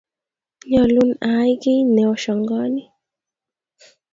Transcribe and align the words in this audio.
nyalun 0.69 1.09
a 1.29 1.31
ai 1.43 1.53
kit 1.61 1.87
ne 1.93 2.03
oshangaani 2.13 2.83